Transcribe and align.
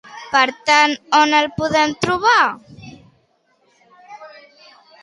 Per 0.29 0.45
tant, 0.69 0.93
on 1.17 1.33
no 1.33 1.41
el 1.43 1.51
podem 1.59 1.93
trobar? 2.07 2.41